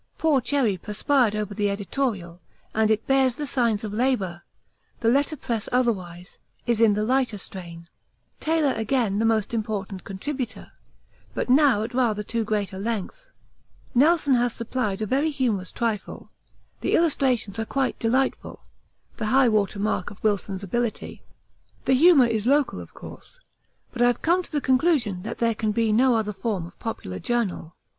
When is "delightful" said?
17.99-18.65